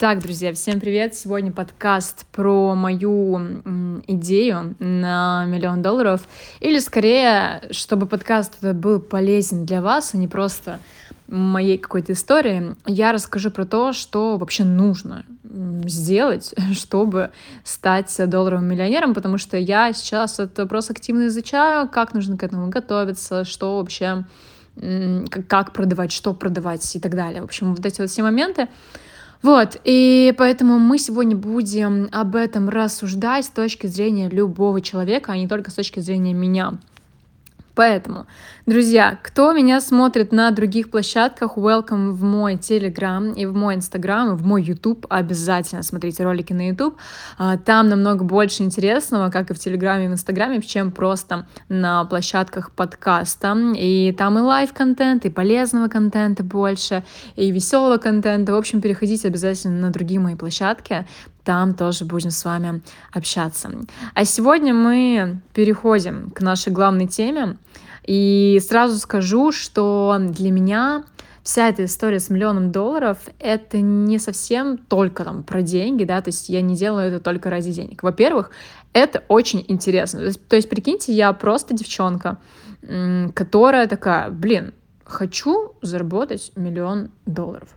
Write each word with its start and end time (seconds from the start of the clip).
Так, 0.00 0.20
друзья, 0.20 0.54
всем 0.54 0.80
привет! 0.80 1.14
Сегодня 1.14 1.52
подкаст 1.52 2.24
про 2.32 2.74
мою 2.74 3.38
идею 4.06 4.74
на 4.78 5.44
миллион 5.44 5.82
долларов. 5.82 6.22
Или 6.60 6.78
скорее, 6.78 7.60
чтобы 7.70 8.06
подкаст 8.06 8.62
был 8.62 9.00
полезен 9.00 9.66
для 9.66 9.82
вас, 9.82 10.14
а 10.14 10.16
не 10.16 10.26
просто 10.26 10.80
моей 11.26 11.76
какой-то 11.76 12.14
истории, 12.14 12.76
я 12.86 13.12
расскажу 13.12 13.50
про 13.50 13.66
то, 13.66 13.92
что 13.92 14.38
вообще 14.38 14.64
нужно 14.64 15.26
сделать, 15.84 16.54
чтобы 16.72 17.30
стать 17.62 18.16
долларовым 18.26 18.68
миллионером, 18.68 19.12
потому 19.12 19.36
что 19.36 19.58
я 19.58 19.92
сейчас 19.92 20.40
этот 20.40 20.60
вопрос 20.60 20.88
активно 20.88 21.26
изучаю, 21.26 21.90
как 21.90 22.14
нужно 22.14 22.38
к 22.38 22.42
этому 22.42 22.70
готовиться, 22.70 23.44
что 23.44 23.76
вообще, 23.76 24.24
как 25.46 25.74
продавать, 25.74 26.10
что 26.10 26.32
продавать 26.32 26.96
и 26.96 27.00
так 27.00 27.14
далее. 27.14 27.42
В 27.42 27.44
общем, 27.44 27.74
вот 27.74 27.84
эти 27.84 28.00
вот 28.00 28.08
все 28.08 28.22
моменты. 28.22 28.66
Вот, 29.42 29.80
и 29.84 30.34
поэтому 30.36 30.78
мы 30.78 30.98
сегодня 30.98 31.34
будем 31.34 32.08
об 32.12 32.36
этом 32.36 32.68
рассуждать 32.68 33.46
с 33.46 33.48
точки 33.48 33.86
зрения 33.86 34.28
любого 34.28 34.82
человека, 34.82 35.32
а 35.32 35.36
не 35.36 35.48
только 35.48 35.70
с 35.70 35.74
точки 35.74 36.00
зрения 36.00 36.34
меня. 36.34 36.78
Поэтому, 37.74 38.26
друзья, 38.66 39.18
кто 39.22 39.52
меня 39.52 39.80
смотрит 39.80 40.32
на 40.32 40.50
других 40.50 40.90
площадках, 40.90 41.56
welcome 41.56 42.10
в 42.10 42.22
мой 42.22 42.54
Telegram 42.54 43.34
и 43.34 43.46
в 43.46 43.54
мой 43.54 43.76
Instagram, 43.76 44.32
и 44.32 44.36
в 44.36 44.44
мой 44.44 44.62
YouTube. 44.62 45.06
Обязательно 45.08 45.82
смотрите 45.82 46.24
ролики 46.24 46.52
на 46.52 46.68
YouTube. 46.68 46.96
А, 47.38 47.56
там 47.56 47.88
намного 47.88 48.24
больше 48.24 48.64
интересного, 48.64 49.30
как 49.30 49.50
и 49.50 49.54
в 49.54 49.58
Телеграме 49.58 50.06
и 50.06 50.08
в 50.08 50.12
Инстаграме, 50.12 50.60
чем 50.62 50.90
просто 50.90 51.46
на 51.68 52.04
площадках 52.04 52.72
подкаста. 52.72 53.56
И 53.76 54.14
там 54.18 54.38
и 54.38 54.42
live-контент, 54.42 55.24
и 55.24 55.30
полезного 55.30 55.88
контента 55.88 56.42
больше, 56.42 57.04
и 57.36 57.50
веселого 57.50 57.98
контента. 57.98 58.52
В 58.52 58.56
общем, 58.56 58.80
переходите 58.80 59.28
обязательно 59.28 59.80
на 59.80 59.90
другие 59.90 60.20
мои 60.20 60.34
площадки, 60.34 61.06
там 61.44 61.74
тоже 61.74 62.04
будем 62.04 62.30
с 62.30 62.44
вами 62.44 62.82
общаться. 63.12 63.70
А 64.14 64.24
сегодня 64.24 64.74
мы 64.74 65.40
переходим 65.54 66.30
к 66.30 66.40
нашей 66.40 66.72
главной 66.72 67.06
теме. 67.06 67.56
И 68.06 68.60
сразу 68.66 68.98
скажу, 68.98 69.52
что 69.52 70.16
для 70.18 70.50
меня 70.50 71.04
вся 71.42 71.68
эта 71.68 71.84
история 71.84 72.20
с 72.20 72.30
миллионом 72.30 72.72
долларов— 72.72 73.18
это 73.38 73.80
не 73.80 74.18
совсем 74.18 74.78
только 74.78 75.24
там 75.24 75.42
про 75.42 75.62
деньги, 75.62 76.04
да, 76.04 76.20
то 76.20 76.28
есть 76.28 76.48
я 76.48 76.60
не 76.60 76.76
делаю 76.76 77.08
это 77.08 77.20
только 77.20 77.50
ради 77.50 77.72
денег. 77.72 78.02
Во-первых, 78.02 78.50
это 78.92 79.22
очень 79.28 79.64
интересно. 79.68 80.20
То 80.20 80.26
есть, 80.26 80.48
то 80.48 80.56
есть 80.56 80.68
прикиньте, 80.68 81.12
я 81.12 81.32
просто 81.32 81.74
девчонка, 81.74 82.38
которая 83.34 83.86
такая, 83.86 84.30
блин, 84.30 84.74
хочу 85.04 85.74
заработать 85.82 86.52
миллион 86.56 87.10
долларов 87.26 87.68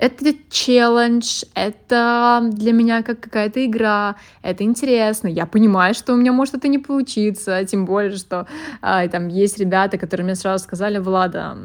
это 0.00 0.34
челлендж, 0.48 1.44
это 1.54 2.40
для 2.52 2.72
меня 2.72 3.02
как 3.02 3.20
какая-то 3.20 3.64
игра, 3.66 4.16
это 4.42 4.64
интересно. 4.64 5.28
Я 5.28 5.44
понимаю, 5.44 5.94
что 5.94 6.14
у 6.14 6.16
меня 6.16 6.32
может 6.32 6.54
это 6.54 6.68
не 6.68 6.78
получиться, 6.78 7.62
тем 7.66 7.84
более, 7.84 8.16
что 8.16 8.46
а, 8.80 9.06
там 9.08 9.28
есть 9.28 9.58
ребята, 9.58 9.98
которые 9.98 10.24
мне 10.24 10.34
сразу 10.34 10.64
сказали, 10.64 10.98
Влада, 10.98 11.56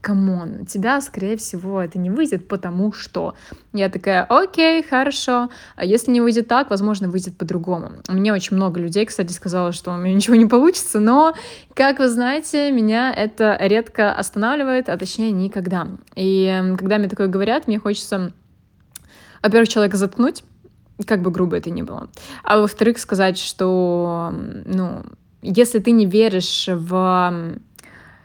come 0.00 0.35
on, 0.35 0.62
у 0.62 0.64
тебя, 0.64 1.00
скорее 1.02 1.36
всего, 1.36 1.80
это 1.82 1.98
не 1.98 2.10
выйдет, 2.10 2.48
потому 2.48 2.92
что. 2.92 3.34
Я 3.74 3.88
такая, 3.88 4.22
окей, 4.22 4.84
хорошо. 4.84 5.50
А 5.74 5.84
если 5.84 6.12
не 6.12 6.20
выйдет 6.20 6.46
так, 6.46 6.70
возможно, 6.70 7.08
выйдет 7.08 7.36
по-другому. 7.36 7.90
Мне 8.08 8.32
очень 8.32 8.56
много 8.56 8.80
людей, 8.80 9.04
кстати, 9.04 9.32
сказала, 9.32 9.72
что 9.72 9.92
у 9.92 9.96
меня 9.96 10.14
ничего 10.14 10.36
не 10.36 10.46
получится, 10.46 11.00
но, 11.00 11.34
как 11.74 11.98
вы 11.98 12.08
знаете, 12.08 12.70
меня 12.70 13.12
это 13.12 13.58
редко 13.60 14.12
останавливает, 14.12 14.88
а 14.88 14.96
точнее 14.96 15.32
никогда. 15.32 15.88
И 16.14 16.72
когда 16.78 16.98
мне 16.98 17.08
такое 17.08 17.26
говорят, 17.26 17.66
мне 17.66 17.73
хочется, 17.78 18.32
во-первых, 19.42 19.68
человека 19.68 19.96
заткнуть, 19.96 20.44
как 21.06 21.22
бы 21.22 21.30
грубо 21.30 21.56
это 21.56 21.70
ни 21.70 21.82
было. 21.82 22.08
А 22.42 22.58
во-вторых, 22.58 22.98
сказать, 22.98 23.38
что, 23.38 24.32
ну, 24.66 25.02
если 25.42 25.78
ты 25.78 25.90
не 25.90 26.06
веришь 26.06 26.68
в 26.68 27.58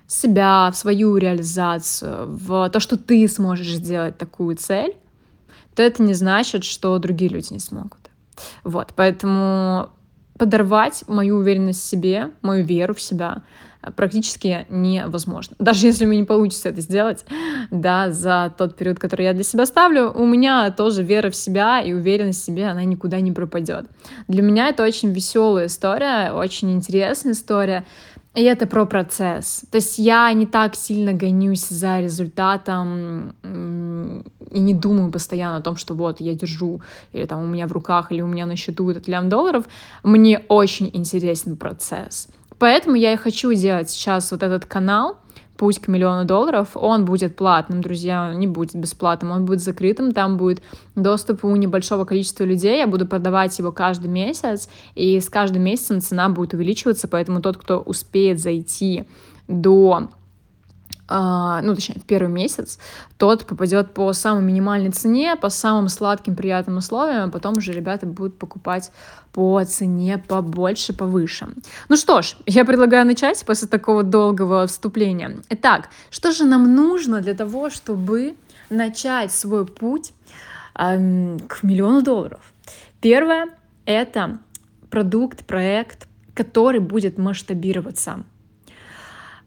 себя, 0.08 0.72
в 0.72 0.76
свою 0.76 1.18
реализацию, 1.18 2.28
в 2.28 2.70
то, 2.70 2.80
что 2.80 2.98
ты 2.98 3.28
сможешь 3.28 3.74
сделать 3.74 4.18
такую 4.18 4.56
цель, 4.56 4.96
то 5.76 5.84
это 5.84 6.02
не 6.04 6.14
значит, 6.14 6.64
что 6.64 6.98
другие 7.00 7.30
люди 7.30 7.54
не 7.54 7.60
смогут. 7.60 8.10
Вот, 8.64 8.94
поэтому 8.96 9.90
подорвать 10.38 11.04
мою 11.08 11.38
уверенность 11.38 11.82
в 11.82 11.86
себе, 11.86 12.32
мою 12.42 12.66
веру 12.66 12.96
в 12.96 13.02
себя 13.02 13.44
практически 13.96 14.66
невозможно. 14.70 15.56
Даже 15.60 15.88
если 15.88 16.06
мне 16.06 16.20
не 16.20 16.26
получится 16.26 16.70
это 16.70 16.82
сделать, 16.82 17.26
да, 17.72 18.12
за 18.12 18.54
тот 18.58 18.76
период, 18.76 19.00
который 19.00 19.26
я 19.26 19.34
для 19.34 19.44
себя 19.44 19.66
ставлю, 19.66 20.12
у 20.12 20.26
меня 20.26 20.70
тоже 20.72 21.04
вера 21.04 21.30
в 21.30 21.36
себя 21.36 21.82
и 21.82 21.94
уверенность 21.94 22.42
в 22.42 22.46
себе, 22.46 22.68
она 22.68 22.84
никуда 22.84 23.20
не 23.22 23.32
пропадет. 23.32 23.86
Для 24.28 24.42
меня 24.42 24.70
это 24.70 24.84
очень 24.84 25.12
веселая 25.12 25.68
история, 25.68 26.32
очень 26.32 26.72
интересная 26.72 27.34
история, 27.34 27.86
и 28.36 28.44
это 28.44 28.68
про 28.68 28.86
процесс. 28.86 29.64
То 29.72 29.78
есть 29.78 29.98
я 29.98 30.32
не 30.34 30.46
так 30.46 30.76
сильно 30.76 31.14
гонюсь 31.14 31.68
за 31.68 32.00
результатом 32.00 33.34
и 33.44 34.60
не 34.60 34.74
думаю 34.74 35.12
постоянно 35.12 35.58
о 35.58 35.62
том, 35.62 35.78
что 35.78 35.96
вот 35.96 36.22
я 36.22 36.36
держу, 36.36 36.82
или 37.12 37.26
там 37.26 37.44
у 37.44 37.48
меня 37.48 37.68
в 37.68 37.72
руках, 37.72 38.12
или 38.12 38.22
у 38.22 38.28
меня 38.28 38.46
на 38.46 38.56
счету 38.56 38.90
этот 38.90 39.08
лям 39.08 39.30
долларов. 39.30 39.66
Мне 40.04 40.44
очень 40.48 40.90
интересен 40.94 41.58
процесс. 41.58 42.30
Поэтому 42.60 42.96
я 42.96 43.14
и 43.14 43.18
хочу 43.18 43.54
делать 43.54 43.90
сейчас 43.90 44.32
вот 44.32 44.44
этот 44.44 44.66
канал, 44.66 45.18
путь 45.60 45.80
к 45.80 45.88
миллиону 45.88 46.26
долларов, 46.26 46.70
он 46.76 47.04
будет 47.04 47.36
платным, 47.36 47.82
друзья, 47.82 48.34
не 48.34 48.48
будет 48.48 48.76
бесплатным, 48.76 49.32
он 49.32 49.46
будет 49.46 49.62
закрытым, 49.62 50.14
там 50.14 50.38
будет 50.38 50.62
доступ 50.96 51.44
у 51.44 51.56
небольшого 51.56 52.06
количества 52.06 52.46
людей, 52.46 52.78
я 52.78 52.88
буду 52.88 53.06
продавать 53.06 53.60
его 53.60 53.74
каждый 53.74 54.08
месяц, 54.08 54.70
и 54.96 55.20
с 55.20 55.30
каждым 55.30 55.64
месяцем 55.64 56.00
цена 56.00 56.30
будет 56.30 56.54
увеличиваться, 56.54 57.10
поэтому 57.10 57.42
тот, 57.42 57.58
кто 57.58 57.80
успеет 57.80 58.40
зайти 58.40 59.04
до 59.50 60.10
ну, 61.10 61.74
точнее, 61.74 62.02
первый 62.06 62.32
месяц, 62.32 62.78
тот 63.18 63.46
попадет 63.48 63.94
по 63.94 64.14
самой 64.14 64.44
минимальной 64.44 64.92
цене, 64.92 65.36
по 65.36 65.50
самым 65.50 65.90
сладким, 65.90 66.36
приятным 66.36 66.78
условиям, 66.78 67.30
а 67.30 67.32
потом 67.32 67.58
уже 67.58 67.74
ребята 67.74 68.06
будут 68.06 68.38
покупать 68.38 68.92
по 69.34 69.64
цене 69.66 70.18
побольше, 70.20 70.94
повыше. 70.94 71.50
Ну 71.88 71.98
что 71.98 72.22
ж, 72.22 72.36
я 72.46 72.64
предлагаю 72.64 73.08
начать 73.08 73.44
после 73.44 73.68
такого 73.68 74.04
долгого 74.04 74.68
вступления. 74.68 75.38
Итак, 75.50 75.90
что 76.12 76.32
же 76.32 76.46
нам 76.46 76.76
нужно 76.76 77.22
для 77.22 77.34
того, 77.34 77.72
чтобы 77.72 78.36
начать 78.70 79.32
свой 79.32 79.66
путь 79.66 80.14
эм, 80.76 81.40
к 81.48 81.64
миллиону 81.64 82.04
долларов? 82.04 82.42
Первое— 83.02 83.48
это 83.86 84.38
продукт, 84.92 85.46
проект, 85.46 86.08
который 86.36 86.80
будет 86.80 87.18
масштабироваться. 87.18 88.24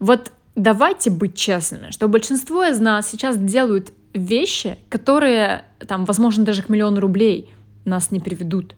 Вот 0.00 0.32
давайте 0.54 1.10
быть 1.10 1.36
честными, 1.36 1.90
что 1.90 2.08
большинство 2.08 2.64
из 2.64 2.78
нас 2.80 3.10
сейчас 3.10 3.36
делают 3.36 3.92
вещи, 4.14 4.78
которые, 4.88 5.64
там, 5.86 6.04
возможно, 6.04 6.44
даже 6.44 6.62
к 6.62 6.68
миллиону 6.68 7.00
рублей 7.00 7.50
нас 7.84 8.10
не 8.10 8.20
приведут. 8.20 8.74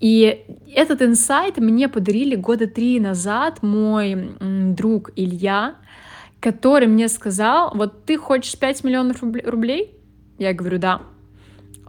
И 0.00 0.44
этот 0.74 1.02
инсайт 1.02 1.56
мне 1.56 1.88
подарили 1.88 2.36
года 2.36 2.66
три 2.66 3.00
назад 3.00 3.62
мой 3.62 4.36
друг 4.40 5.10
Илья, 5.16 5.76
который 6.40 6.86
мне 6.86 7.08
сказал, 7.08 7.72
вот 7.74 8.04
ты 8.04 8.18
хочешь 8.18 8.58
5 8.58 8.84
миллионов 8.84 9.22
рублей? 9.22 9.94
Я 10.38 10.52
говорю, 10.52 10.78
да. 10.78 11.02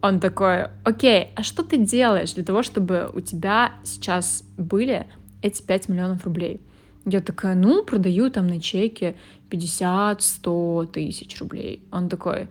Он 0.02 0.20
такой, 0.20 0.68
окей, 0.84 1.30
а 1.36 1.44
что 1.44 1.64
ты 1.64 1.78
делаешь 1.78 2.34
для 2.34 2.44
того, 2.44 2.64
чтобы 2.64 3.10
у 3.14 3.20
тебя 3.20 3.74
сейчас 3.84 4.44
были 4.58 5.08
эти 5.42 5.62
5 5.62 5.90
миллионов 5.90 6.24
рублей? 6.24 6.62
Я 7.10 7.22
такая, 7.22 7.56
ну, 7.56 7.86
продаю 7.86 8.30
там 8.30 8.48
на 8.48 8.60
чеке 8.60 9.16
50-100 9.50 10.88
тысяч 10.88 11.40
рублей. 11.40 11.82
Он 11.90 12.10
такой, 12.10 12.50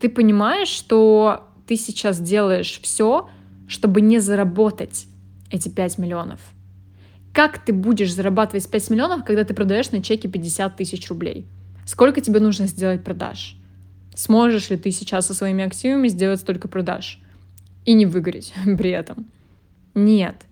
ты 0.00 0.08
понимаешь, 0.08 0.68
что 0.68 1.48
ты 1.68 1.76
сейчас 1.76 2.20
делаешь 2.20 2.80
все, 2.82 3.28
чтобы 3.68 4.00
не 4.00 4.18
заработать 4.18 5.06
эти 5.52 5.68
5 5.68 5.98
миллионов? 5.98 6.40
Как 7.32 7.64
ты 7.64 7.72
будешь 7.72 8.12
зарабатывать 8.12 8.68
5 8.68 8.90
миллионов, 8.90 9.24
когда 9.24 9.44
ты 9.44 9.54
продаешь 9.54 9.92
на 9.92 10.02
чеке 10.02 10.26
50 10.26 10.76
тысяч 10.76 11.08
рублей? 11.08 11.46
Сколько 11.84 12.20
тебе 12.20 12.40
нужно 12.40 12.66
сделать 12.66 13.04
продаж? 13.04 13.56
Сможешь 14.16 14.68
ли 14.70 14.76
ты 14.76 14.90
сейчас 14.90 15.28
со 15.28 15.34
своими 15.34 15.64
активами 15.64 16.08
сделать 16.08 16.40
столько 16.40 16.66
продаж? 16.66 17.20
И 17.84 17.92
не 17.92 18.04
выгореть 18.04 18.52
при 18.78 18.90
этом? 18.90 19.26
Нет. 19.94 20.42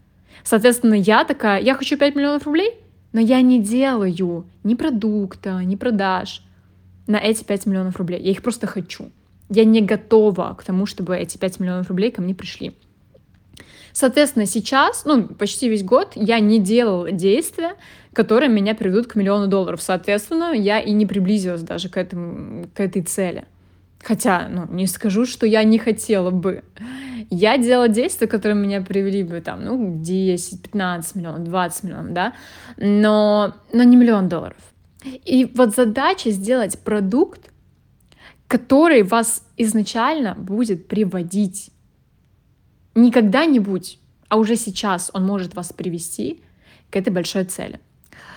Соответственно, 0.44 0.94
я 0.94 1.24
такая, 1.24 1.60
я 1.60 1.74
хочу 1.74 1.98
5 1.98 2.14
миллионов 2.14 2.46
рублей, 2.46 2.74
но 3.14 3.20
я 3.20 3.40
не 3.40 3.62
делаю 3.62 4.44
ни 4.64 4.74
продукта, 4.74 5.60
ни 5.64 5.76
продаж 5.76 6.42
на 7.06 7.16
эти 7.16 7.44
5 7.44 7.66
миллионов 7.66 7.96
рублей. 7.96 8.20
Я 8.20 8.32
их 8.32 8.42
просто 8.42 8.66
хочу. 8.66 9.10
Я 9.48 9.64
не 9.64 9.80
готова 9.80 10.54
к 10.58 10.64
тому, 10.64 10.84
чтобы 10.84 11.16
эти 11.16 11.38
5 11.38 11.60
миллионов 11.60 11.88
рублей 11.88 12.10
ко 12.10 12.20
мне 12.20 12.34
пришли. 12.34 12.74
Соответственно, 13.92 14.46
сейчас, 14.46 15.04
ну, 15.04 15.28
почти 15.28 15.68
весь 15.68 15.84
год 15.84 16.12
я 16.16 16.40
не 16.40 16.58
делала 16.58 17.12
действия, 17.12 17.76
которые 18.12 18.48
меня 18.48 18.74
приведут 18.74 19.06
к 19.06 19.14
миллиону 19.14 19.46
долларов. 19.46 19.80
Соответственно, 19.80 20.52
я 20.52 20.80
и 20.80 20.90
не 20.90 21.06
приблизилась 21.06 21.62
даже 21.62 21.88
к, 21.88 21.96
этому, 21.96 22.66
к 22.74 22.80
этой 22.80 23.02
цели. 23.02 23.44
Хотя, 24.04 24.48
ну, 24.48 24.66
не 24.70 24.86
скажу, 24.86 25.24
что 25.24 25.46
я 25.46 25.64
не 25.64 25.78
хотела 25.78 26.30
бы. 26.30 26.62
Я 27.30 27.56
делала 27.56 27.88
действия, 27.88 28.26
которые 28.26 28.54
меня 28.54 28.82
привели 28.82 29.22
бы 29.22 29.40
там, 29.40 29.64
ну, 29.64 30.02
10, 30.02 30.62
15 30.62 31.14
миллионов, 31.14 31.44
20 31.44 31.84
миллионов, 31.84 32.12
да, 32.12 32.34
но, 32.76 33.54
но 33.72 33.82
не 33.82 33.96
миллион 33.96 34.28
долларов. 34.28 34.58
И 35.24 35.50
вот 35.54 35.74
задача 35.74 36.30
сделать 36.30 36.78
продукт, 36.78 37.50
который 38.46 39.02
вас 39.02 39.42
изначально 39.56 40.34
будет 40.34 40.86
приводить. 40.86 41.70
Не 42.94 43.10
когда-нибудь, 43.10 43.98
а 44.28 44.36
уже 44.36 44.56
сейчас 44.56 45.10
он 45.14 45.24
может 45.24 45.54
вас 45.54 45.72
привести 45.72 46.42
к 46.90 46.96
этой 46.96 47.10
большой 47.10 47.44
цели. 47.44 47.80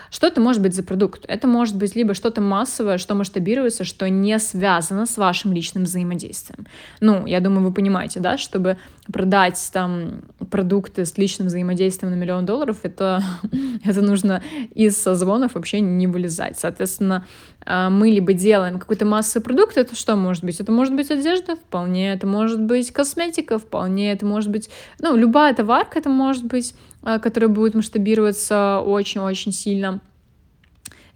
Что 0.10 0.28
это 0.28 0.42
может 0.42 0.62
быть 0.62 0.74
за 0.74 0.84
продукт? 0.84 1.26
Это 1.28 1.48
может 1.48 1.76
быть 1.76 1.96
либо 1.96 2.14
что-то 2.14 2.42
массовое, 2.42 2.98
что 2.98 3.16
масштабируется, 3.16 3.84
что 3.84 4.10
не 4.10 4.38
связано 4.40 5.06
с 5.06 5.18
вашим 5.18 5.54
личным 5.54 5.84
взаимодействием. 5.84 6.68
Ну, 7.00 7.26
я 7.26 7.40
думаю, 7.40 7.66
вы 7.68 7.74
понимаете, 7.74 8.20
да, 8.20 8.38
чтобы 8.38 8.78
продать 9.12 9.70
там 9.74 10.22
продукты 10.50 11.06
с 11.06 11.18
личным 11.18 11.48
взаимодействием 11.48 12.12
на 12.12 12.16
миллион 12.16 12.46
долларов, 12.46 12.80
это, 12.84 13.24
это 13.84 14.02
нужно 14.02 14.44
из 14.74 14.98
созвонов 14.98 15.56
вообще 15.56 15.80
не 15.82 16.08
вылезать. 16.08 16.58
Соответственно, 16.60 17.26
мы 17.68 18.10
либо 18.10 18.32
делаем 18.34 18.80
какой-то 18.80 19.06
массовый 19.06 19.44
продукт, 19.44 19.78
это 19.78 19.96
что 19.96 20.16
может 20.16 20.44
быть? 20.44 20.60
Это 20.60 20.72
может 20.72 20.96
быть 20.96 21.12
одежда, 21.12 21.56
вполне, 21.58 22.14
это 22.14 22.26
может 22.26 22.62
быть 22.62 22.92
косметика, 22.92 23.60
вполне, 23.60 24.14
это 24.14 24.26
может 24.26 24.50
быть, 24.50 24.70
ну, 25.00 25.16
любая 25.18 25.54
товарка 25.54 26.00
это 26.00 26.10
может 26.10 26.46
быть, 26.46 26.74
а, 27.04 27.20
которая 27.20 27.50
будет 27.50 27.76
масштабироваться 27.76 28.80
очень-очень 28.80 29.52
сильно, 29.52 30.00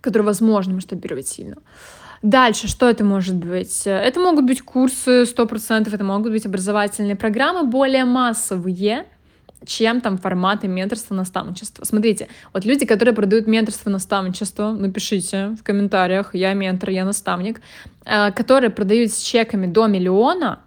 которую 0.01 0.25
возможно 0.25 0.73
масштабировать 0.73 1.27
сильно. 1.27 1.55
Дальше, 2.21 2.67
что 2.67 2.89
это 2.89 3.03
может 3.03 3.35
быть? 3.35 3.83
Это 3.85 4.19
могут 4.19 4.45
быть 4.45 4.61
курсы 4.61 5.23
100%, 5.23 5.93
это 5.93 6.03
могут 6.03 6.31
быть 6.31 6.45
образовательные 6.45 7.15
программы 7.15 7.65
более 7.65 8.05
массовые, 8.05 9.07
чем 9.65 10.01
там 10.01 10.17
форматы 10.17 10.67
менторства, 10.67 11.13
наставничества. 11.13 11.85
Смотрите, 11.85 12.27
вот 12.53 12.65
люди, 12.65 12.85
которые 12.85 13.13
продают 13.13 13.47
менторство, 13.47 13.89
наставничество, 13.89 14.71
напишите 14.71 15.55
в 15.59 15.63
комментариях, 15.63 16.33
я 16.33 16.53
ментор, 16.53 16.89
я 16.89 17.05
наставник, 17.05 17.61
э, 18.05 18.31
которые 18.31 18.69
продают 18.71 19.11
с 19.11 19.21
чеками 19.21 19.67
до 19.67 19.87
миллиона, 19.87 20.59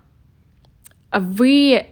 вы 1.10 1.86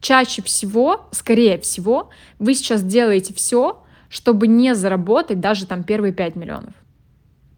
чаще 0.00 0.42
всего, 0.42 1.08
скорее 1.12 1.58
всего, 1.58 2.10
вы 2.38 2.54
сейчас 2.54 2.82
делаете 2.82 3.34
все, 3.34 3.82
чтобы 4.08 4.46
не 4.46 4.74
заработать 4.74 5.40
даже 5.40 5.66
там 5.66 5.84
первые 5.84 6.12
5 6.12 6.36
миллионов. 6.36 6.74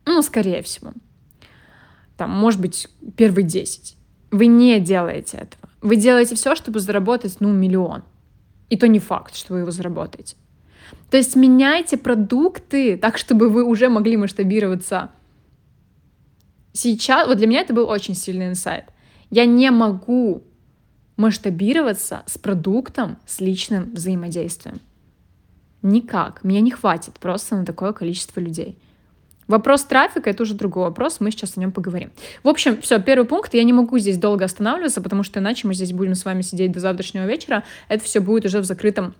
Ну, 0.06 0.22
скорее 0.22 0.62
всего. 0.62 0.92
Там, 2.16 2.30
может 2.30 2.60
быть, 2.60 2.88
первые 3.16 3.44
10. 3.44 3.96
Вы 4.30 4.46
не 4.46 4.80
делаете 4.80 5.36
этого. 5.36 5.70
Вы 5.80 5.96
делаете 5.96 6.34
все, 6.34 6.54
чтобы 6.54 6.80
заработать, 6.80 7.36
ну, 7.40 7.52
миллион. 7.52 8.02
И 8.68 8.76
то 8.76 8.86
не 8.88 8.98
факт, 8.98 9.34
что 9.34 9.54
вы 9.54 9.60
его 9.60 9.70
заработаете. 9.70 10.36
То 11.10 11.16
есть 11.16 11.36
меняйте 11.36 11.96
продукты 11.96 12.96
так, 12.96 13.18
чтобы 13.18 13.48
вы 13.48 13.64
уже 13.64 13.88
могли 13.88 14.16
масштабироваться. 14.16 15.10
Сейчас, 16.72 17.26
вот 17.26 17.38
для 17.38 17.46
меня 17.46 17.60
это 17.60 17.74
был 17.74 17.88
очень 17.88 18.14
сильный 18.14 18.48
инсайт. 18.48 18.84
Я 19.30 19.46
не 19.46 19.70
могу 19.70 20.42
масштабироваться 21.16 22.22
с 22.26 22.38
продуктом, 22.38 23.18
с 23.26 23.40
личным 23.40 23.92
взаимодействием. 23.92 24.80
Никак. 25.82 26.44
Меня 26.44 26.60
не 26.60 26.70
хватит 26.70 27.14
просто 27.18 27.56
на 27.56 27.64
такое 27.64 27.92
количество 27.92 28.40
людей. 28.40 28.78
Вопрос 29.48 29.84
трафика— 29.84 30.30
это 30.30 30.42
уже 30.42 30.54
другой 30.54 30.84
вопрос, 30.84 31.16
мы 31.20 31.30
сейчас 31.30 31.56
о 31.56 31.60
нем 31.60 31.72
поговорим. 31.72 32.10
В 32.42 32.48
общем, 32.48 32.80
все, 32.80 33.00
первый 33.00 33.24
пункт, 33.26 33.54
я 33.54 33.64
не 33.64 33.72
могу 33.72 33.98
здесь 33.98 34.18
долго 34.18 34.44
останавливаться, 34.44 35.00
потому 35.00 35.22
что 35.22 35.40
иначе 35.40 35.66
мы 35.66 35.74
здесь 35.74 35.92
будем 35.92 36.14
с 36.14 36.24
вами 36.24 36.42
сидеть 36.42 36.70
до 36.72 36.80
завтрашнего 36.80 37.24
вечера, 37.24 37.64
это 37.88 38.04
все 38.04 38.20
будет 38.20 38.44
уже 38.44 38.60
в 38.60 38.64
закрытом 38.64 39.14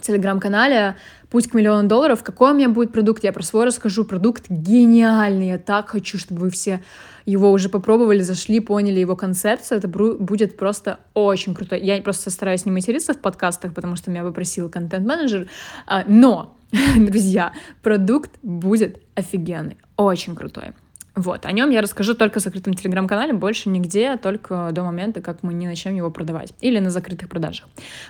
телеграм-канале 0.00 0.96
«Путь 1.30 1.48
к 1.48 1.54
миллиону 1.54 1.88
долларов». 1.88 2.22
Какой 2.22 2.52
у 2.52 2.54
меня 2.54 2.68
будет 2.68 2.92
продукт? 2.92 3.22
Я 3.24 3.32
про 3.32 3.42
свой 3.42 3.66
расскажу. 3.66 4.04
Продукт 4.04 4.44
гениальный. 4.48 5.48
Я 5.48 5.58
так 5.58 5.88
хочу, 5.90 6.18
чтобы 6.18 6.42
вы 6.42 6.50
все 6.50 6.82
его 7.24 7.52
уже 7.52 7.68
попробовали, 7.68 8.20
зашли, 8.20 8.60
поняли 8.60 9.00
его 9.00 9.16
концепцию. 9.16 9.78
Это 9.78 9.88
будет 9.88 10.56
просто 10.56 10.98
очень 11.14 11.54
круто. 11.54 11.76
Я 11.76 12.00
просто 12.02 12.30
стараюсь 12.30 12.64
не 12.64 12.72
материться 12.72 13.14
в 13.14 13.18
подкастах, 13.18 13.74
потому 13.74 13.96
что 13.96 14.10
меня 14.10 14.24
попросил 14.24 14.68
контент-менеджер. 14.68 15.48
А, 15.86 16.04
но 16.06 16.56
друзья, 16.96 17.52
продукт 17.82 18.30
будет 18.42 18.98
офигенный, 19.14 19.76
очень 19.96 20.34
крутой. 20.34 20.72
Вот, 21.14 21.44
о 21.44 21.52
нем 21.52 21.68
я 21.68 21.82
расскажу 21.82 22.14
только 22.14 22.40
в 22.40 22.42
закрытом 22.42 22.72
телеграм-канале, 22.72 23.34
больше 23.34 23.68
нигде, 23.68 24.16
только 24.16 24.70
до 24.72 24.82
момента, 24.82 25.20
как 25.20 25.42
мы 25.42 25.52
не 25.52 25.66
начнем 25.66 25.94
его 25.94 26.10
продавать. 26.10 26.54
Или 26.62 26.78
на 26.78 26.90
закрытых 26.90 27.28
продажах. 27.28 27.68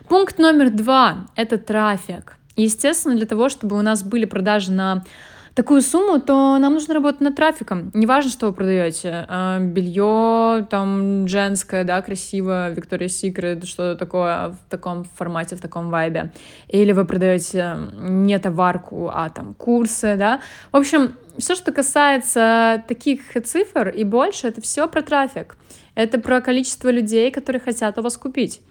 Пункт 0.08 0.38
номер 0.38 0.70
два— 0.70 1.26
это 1.34 1.58
трафик. 1.58 2.36
Естественно, 2.54 3.16
для 3.16 3.26
того, 3.26 3.48
чтобы 3.48 3.76
у 3.76 3.82
нас 3.82 4.04
были 4.04 4.24
продажи 4.24 4.70
на 4.70 5.04
такую 5.54 5.82
сумму, 5.82 6.20
то 6.20 6.58
нам 6.58 6.74
нужно 6.74 6.94
работать 6.94 7.20
над 7.20 7.36
трафиком. 7.36 7.90
Неважно, 7.94 8.30
что 8.30 8.46
вы 8.46 8.52
продаете. 8.52 9.26
А, 9.28 9.58
Белье 9.58 10.66
там 10.70 11.28
женское, 11.28 11.84
да, 11.84 12.00
красивое, 12.02 12.74
Victoria's 12.74 13.08
Secret, 13.08 13.66
что 13.66 13.94
такое 13.94 14.48
в 14.48 14.58
таком 14.70 15.04
формате, 15.04 15.56
в 15.56 15.60
таком 15.60 15.90
вайбе. 15.90 16.32
Или 16.68 16.92
вы 16.92 17.04
продаете 17.04 17.76
не 18.00 18.38
товарку, 18.38 19.10
а 19.12 19.28
там 19.30 19.54
курсы, 19.54 20.16
да. 20.16 20.40
В 20.70 20.76
общем, 20.76 21.14
все, 21.38 21.54
что 21.54 21.72
касается 21.72 22.82
таких 22.88 23.20
цифр 23.44 23.88
и 23.88 24.04
больше, 24.04 24.48
это 24.48 24.60
все 24.60 24.88
про 24.88 25.02
трафик. 25.02 25.56
Это 25.94 26.18
про 26.18 26.40
количество 26.40 26.88
людей, 26.90 27.30
которые 27.30 27.60
хотят 27.60 27.98
у 27.98 28.02
вас 28.02 28.16
купить. 28.16 28.62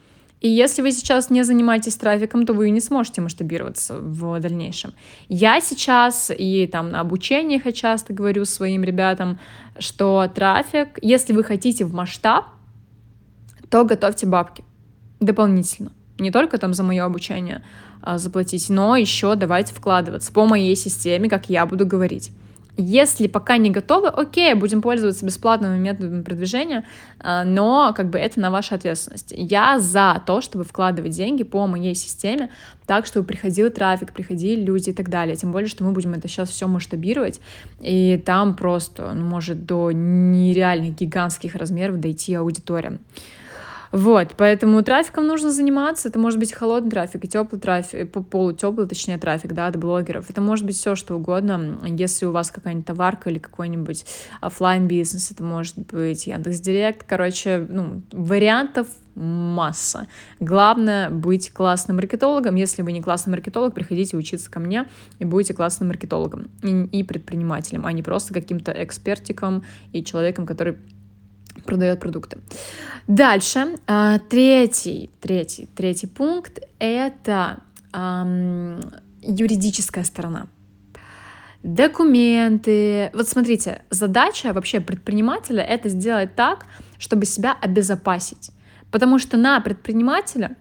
И 0.41 0.49
если 0.49 0.81
вы 0.81 0.91
сейчас 0.91 1.29
не 1.29 1.43
занимаетесь 1.43 1.95
трафиком, 1.95 2.47
то 2.47 2.53
вы 2.53 2.71
не 2.71 2.81
сможете 2.81 3.21
масштабироваться 3.21 3.95
в 3.95 4.39
дальнейшем. 4.39 4.93
Я 5.29 5.61
сейчас 5.61 6.31
и 6.35 6.65
там 6.65 6.89
на 6.89 6.99
обучениях 6.99 7.67
я 7.67 7.71
часто 7.71 8.11
говорю 8.11 8.45
своим 8.45 8.83
ребятам, 8.83 9.39
что 9.77 10.27
трафик, 10.33 10.97
если 11.01 11.33
вы 11.33 11.43
хотите 11.43 11.85
в 11.85 11.93
масштаб, 11.93 12.45
то 13.69 13.85
готовьте 13.85 14.25
бабки 14.25 14.63
дополнительно. 15.19 15.91
Не 16.17 16.31
только 16.31 16.57
там 16.57 16.73
за 16.73 16.83
мое 16.83 17.05
обучение 17.05 17.63
а, 18.01 18.17
заплатить, 18.17 18.67
но 18.69 18.95
еще 18.95 19.35
давайте 19.35 19.75
вкладываться 19.75 20.33
по 20.33 20.47
моей 20.47 20.75
системе, 20.75 21.29
как 21.29 21.49
я 21.49 21.67
буду 21.67 21.85
говорить. 21.85 22.31
Если 22.77 23.27
пока 23.27 23.57
не 23.57 23.69
готовы, 23.69 24.07
окей, 24.07 24.53
будем 24.53 24.81
пользоваться 24.81 25.25
бесплатными 25.25 25.77
методами 25.77 26.23
продвижения, 26.23 26.85
а, 27.19 27.43
но 27.43 27.93
как 27.95 28.09
бы 28.09 28.17
это 28.17 28.39
на 28.39 28.49
вашу 28.49 28.75
ответственность. 28.75 29.33
Я 29.35 29.79
за 29.79 30.23
то, 30.25 30.41
чтобы 30.41 30.63
вкладывать 30.63 31.11
деньги 31.11 31.43
по 31.43 31.67
моей 31.67 31.95
системе, 31.95 32.49
так, 32.85 33.05
чтобы 33.05 33.27
приходил 33.27 33.69
трафик, 33.71 34.13
приходили 34.13 34.61
люди 34.61 34.91
и 34.91 34.93
так 34.93 35.09
далее. 35.09 35.35
Тем 35.35 35.51
более, 35.51 35.67
что 35.67 35.83
мы 35.83 35.91
будем 35.91 36.13
это 36.13 36.27
сейчас 36.27 36.49
все 36.49 36.67
масштабировать, 36.67 37.41
и 37.81 38.21
там 38.25 38.55
просто 38.55 39.13
ну, 39.13 39.25
может 39.25 39.65
до 39.65 39.91
нереальных 39.91 40.95
гигантских 40.95 41.55
размеров 41.55 41.99
дойти 41.99 42.33
аудитория. 42.35 42.99
Вот, 43.91 44.35
поэтому 44.37 44.81
трафиком 44.83 45.27
нужно 45.27 45.51
заниматься. 45.51 46.07
Это 46.07 46.17
может 46.17 46.39
быть 46.39 46.53
холодный 46.53 46.91
трафик 46.91 47.25
и 47.25 47.27
теплый 47.27 47.59
трафик, 47.59 48.11
полутеплый, 48.29 48.87
точнее, 48.87 49.17
трафик, 49.17 49.53
да, 49.53 49.67
от 49.67 49.75
блогеров. 49.75 50.29
Это 50.29 50.39
может 50.39 50.65
быть 50.65 50.77
все, 50.77 50.95
что 50.95 51.15
угодно. 51.15 51.79
Если 51.85 52.25
у 52.25 52.31
вас 52.31 52.51
какая-нибудь 52.51 52.85
товарка 52.85 53.29
или 53.29 53.39
какой-нибудь 53.39 54.05
офлайн 54.39 54.87
бизнес, 54.87 55.31
это 55.31 55.43
может 55.43 55.77
быть 55.77 56.25
Яндекс.Директ. 56.25 57.03
Короче, 57.05 57.65
ну, 57.69 58.01
вариантов 58.13 58.87
масса. 59.15 60.07
Главное 60.39 61.09
быть 61.09 61.51
классным 61.51 61.97
маркетологом. 61.97 62.55
Если 62.55 62.81
вы 62.81 62.93
не 62.93 63.01
классный 63.01 63.31
маркетолог, 63.31 63.73
приходите 63.73 64.15
учиться 64.15 64.49
ко 64.49 64.61
мне 64.61 64.87
и 65.19 65.25
будете 65.25 65.53
классным 65.53 65.89
маркетологом 65.89 66.49
и, 66.63 66.99
и 66.99 67.03
предпринимателем, 67.03 67.85
а 67.85 67.91
не 67.91 68.03
просто 68.03 68.33
каким-то 68.33 68.71
экспертиком 68.71 69.63
и 69.91 70.01
человеком, 70.01 70.45
который 70.45 70.77
продает 71.63 71.99
продукты. 71.99 72.37
Дальше, 73.07 73.77
а, 73.87 74.19
третий, 74.19 75.09
третий, 75.19 75.67
третий 75.75 76.07
пункт— 76.07 76.59
это 76.79 77.61
юридическая 79.21 80.05
сторона. 80.05 80.47
Документы. 81.63 83.11
Вот 83.13 83.27
смотрите, 83.27 83.83
задача 83.89 84.53
вообще 84.53 84.79
предпринимателя— 84.79 85.61
это 85.69 85.89
сделать 85.89 86.35
так, 86.35 86.65
чтобы 86.97 87.25
себя 87.25 87.55
обезопасить. 87.61 88.51
Потому 88.91 89.19
что 89.19 89.37
на 89.37 89.59
предпринимателя 89.59 90.55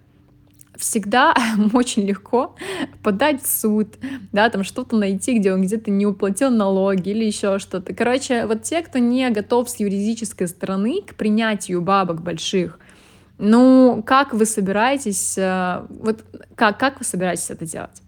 всегда 0.81 1.33
очень 1.73 2.05
легко 2.05 2.55
подать 3.03 3.41
в 3.41 3.47
суд, 3.47 3.87
да, 4.31 4.49
там 4.49 4.63
что-то 4.63 4.97
найти, 4.97 5.37
где 5.37 5.53
он 5.53 5.61
где-то 5.61 5.91
не 5.91 6.05
уплатил 6.05 6.49
налоги 6.49 7.09
или 7.09 7.23
еще 7.23 7.59
что-то. 7.59 7.93
Короче, 7.93 8.45
вот 8.45 8.63
те, 8.63 8.81
кто 8.81 8.99
не 8.99 9.29
готов 9.29 9.69
с 9.69 9.79
юридической 9.79 10.47
стороны 10.47 11.01
к 11.01 11.15
принятию 11.15 11.81
бабок 11.81 12.21
больших, 12.21 12.79
ну, 13.37 14.03
как 14.05 14.33
вы 14.33 14.45
собираетесь, 14.45 15.37
э, 15.37 15.85
вот 15.89 16.23
как, 16.55 16.79
как 16.79 16.99
вы 16.99 17.05
собираетесь 17.05 17.49
это 17.49 17.65
делать? 17.65 18.01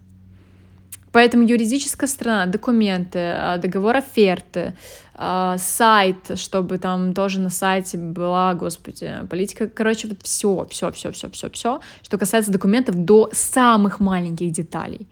Поэтому 1.14 1.44
юридическая 1.44 2.08
сторона, 2.08 2.46
документы, 2.46 3.20
а, 3.20 3.56
договор 3.58 3.94
оферты, 3.94 4.74
а, 5.14 5.56
сайт, 5.58 6.32
чтобы 6.34 6.78
там 6.78 7.14
тоже 7.14 7.38
на 7.38 7.50
сайте 7.50 7.96
была, 7.98 8.52
господи, 8.54 9.20
политика, 9.30 9.68
короче, 9.68 10.08
вот 10.08 10.18
все, 10.24 10.66
все, 10.70 10.90
все, 10.90 11.12
все, 11.12 11.30
все, 11.30 11.50
все, 11.50 11.80
что 12.02 12.18
касается 12.18 12.50
документов 12.50 12.96
до 12.96 13.30
самых 13.32 14.00
маленьких 14.00 14.50
деталей. 14.50 15.06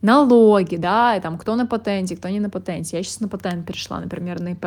Налоги, 0.00 0.76
да, 0.76 1.14
и 1.14 1.20
там 1.20 1.36
кто 1.36 1.54
на 1.54 1.66
патенте, 1.66 2.16
кто 2.16 2.30
не 2.30 2.40
на 2.40 2.48
патенте. 2.48 2.96
Я 2.96 3.02
сейчас 3.02 3.20
на 3.20 3.28
патент 3.28 3.66
перешла, 3.66 4.00
например, 4.00 4.40
на 4.40 4.52
ИП. 4.52 4.66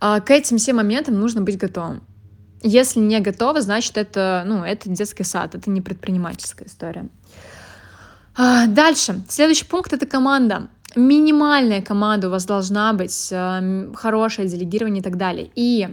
А, 0.00 0.18
к 0.18 0.32
этим 0.32 0.58
всем 0.58 0.78
моментам 0.78 1.14
нужно 1.20 1.42
быть 1.42 1.58
готовым. 1.58 2.02
Если 2.60 2.98
не 2.98 3.20
готова, 3.20 3.60
значит, 3.60 3.96
это, 3.96 4.42
ну, 4.44 4.64
это 4.64 4.88
детский 4.88 5.22
сад, 5.22 5.54
это 5.54 5.70
не 5.70 5.80
предпринимательская 5.80 6.66
история. 6.66 7.08
А, 8.42 8.66
дальше. 8.66 9.20
Следующий 9.28 9.66
пункт— 9.66 9.92
это 9.94 10.06
команда. 10.06 10.68
Минимальная 10.96 11.82
команда 11.82 12.28
у 12.28 12.30
вас 12.30 12.46
должна 12.46 12.94
быть, 12.94 13.28
э, 13.30 13.92
хорошее 13.94 14.48
делегирование 14.48 15.00
и 15.00 15.02
так 15.02 15.18
далее. 15.18 15.50
И 15.54 15.88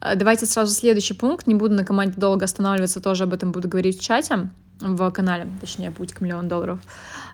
э, 0.00 0.16
давайте 0.16 0.46
сразу 0.46 0.74
следующий 0.74 1.14
пункт. 1.14 1.46
Не 1.46 1.54
буду 1.54 1.74
на 1.76 1.84
команде 1.84 2.14
долго 2.18 2.46
останавливаться, 2.46 3.00
тоже 3.00 3.24
об 3.24 3.32
этом 3.32 3.52
буду 3.52 3.68
говорить 3.68 4.00
в 4.00 4.02
чате, 4.02 4.50
в 4.80 5.10
канале, 5.12 5.48
точнее, 5.60 5.92
«Путь 5.92 6.12
к 6.12 6.20
миллиону 6.20 6.48
долларов». 6.48 6.80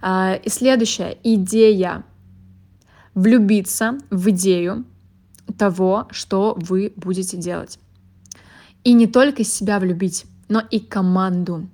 А, 0.02 0.35
и 0.35 0.50
следующая 0.50 1.16
идея— 1.25 2.04
влюбиться 3.14 3.97
в 4.11 4.28
идею 4.28 4.85
того, 5.56 6.06
что 6.11 6.54
вы 6.58 6.92
будете 6.97 7.38
делать. 7.38 7.78
И 8.85 8.92
не 8.92 9.06
только 9.06 9.42
себя 9.42 9.78
влюбить, 9.78 10.26
но 10.50 10.62
и 10.70 10.80
команду. 10.80 11.66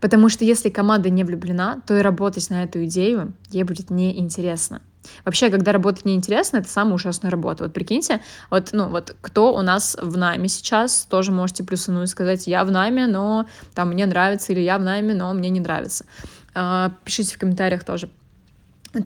Потому 0.00 0.28
что 0.28 0.44
если 0.44 0.68
команда 0.68 1.10
не 1.10 1.24
влюблена, 1.24 1.80
то 1.86 1.96
и 1.96 2.02
работать 2.02 2.50
на 2.50 2.64
эту 2.64 2.84
идею 2.84 3.32
ей 3.50 3.62
будет 3.64 3.90
неинтересно. 3.90 4.82
Вообще, 5.24 5.50
когда 5.50 5.72
работать 5.72 6.04
неинтересно, 6.04 6.58
это 6.58 6.68
самая 6.68 6.94
ужасная 6.94 7.30
работа. 7.30 7.64
Вот 7.64 7.72
прикиньте, 7.72 8.20
вот, 8.50 8.70
ну, 8.72 8.88
вот 8.88 9.14
кто 9.20 9.54
у 9.54 9.62
нас 9.62 9.96
в 10.00 10.16
найме 10.16 10.48
сейчас, 10.48 11.06
тоже 11.08 11.32
можете 11.32 11.64
плюсануть 11.64 12.08
сказать, 12.08 12.46
я 12.46 12.64
в 12.64 12.70
найме, 12.70 13.06
но 13.06 13.46
там 13.74 13.90
мне 13.90 14.06
нравится, 14.06 14.52
или 14.52 14.60
я 14.60 14.78
в 14.78 14.82
найме, 14.82 15.14
но 15.14 15.32
мне 15.32 15.48
не 15.50 15.60
нравится. 15.60 16.06
А, 16.54 16.92
пишите 17.04 17.36
в 17.36 17.38
комментариях 17.38 17.84
тоже. 17.84 18.10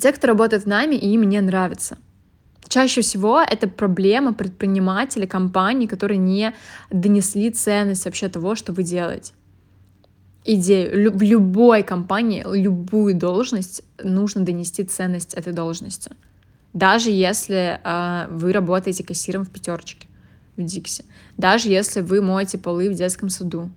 Те, 0.01 0.13
кто 0.13 0.29
работает 0.29 0.65
в 0.65 0.67
найме, 0.67 0.97
и 0.97 1.09
им 1.09 1.23
не 1.25 1.41
нравится. 1.41 1.99
Чаще 2.69 3.01
всего 3.01 3.41
это 3.41 3.69
проблема 3.69 4.33
предпринимателей, 4.33 5.27
компаний, 5.27 5.89
которые 5.89 6.19
не 6.19 6.55
донесли 6.91 7.51
ценность 7.51 8.05
вообще 8.05 8.29
того, 8.29 8.55
что 8.55 8.73
вы 8.73 8.85
делаете 8.85 9.33
идею. 10.45 11.13
В 11.13 11.23
любой 11.23 11.83
компании, 11.83 12.45
любую 12.45 13.15
должность 13.15 13.83
нужно 14.03 14.45
донести 14.45 14.85
ценность 14.85 15.35
этой 15.35 15.53
должности. 15.53 16.11
Даже 16.73 17.11
если 17.11 17.81
э, 17.83 18.29
вы 18.31 18.53
работаете 18.53 19.05
кассиром 19.05 19.45
в 19.45 19.51
пятерочке 19.51 20.07
в 20.57 20.63
Диксе. 20.63 21.05
Даже 21.37 21.69
если 21.69 22.01
вы 22.01 22.23
моете 22.23 22.59
полы 22.59 22.91
в 22.91 22.95
детском 22.95 23.29
саду. 23.29 23.71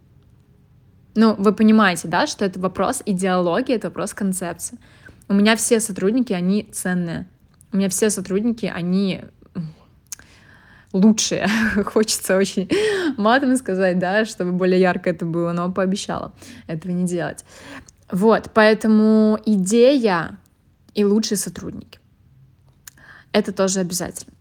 Ну, 1.15 1.35
вы 1.35 1.53
понимаете, 1.53 2.07
да, 2.07 2.27
что 2.27 2.43
это 2.43 2.59
вопрос 2.59 3.01
идеологии, 3.05 3.75
это 3.75 3.87
вопрос 3.87 4.13
концепции. 4.13 4.77
У 5.27 5.33
меня 5.33 5.55
все 5.55 5.79
сотрудники, 5.79 6.33
они 6.33 6.67
ценные. 6.71 7.27
У 7.71 7.77
меня 7.77 7.89
все 7.89 8.09
сотрудники, 8.09 8.65
они 8.65 9.21
лучшие. 10.93 11.47
Хочется 11.85 12.37
очень 12.37 12.69
матом 13.17 13.57
сказать, 13.57 13.99
да, 13.99 14.25
чтобы 14.25 14.51
более 14.53 14.79
ярко 14.79 15.09
это 15.09 15.25
было, 15.25 15.51
но 15.51 15.71
пообещала 15.71 16.33
этого 16.67 16.91
не 16.91 17.05
делать. 17.05 17.43
Вот, 18.11 18.51
поэтому 18.53 19.39
идея 19.45 20.37
и 20.93 21.03
лучшие 21.03 21.37
сотрудники. 21.37 21.99
Это 23.31 23.51
тоже 23.51 23.79
обязательно. 23.79 24.33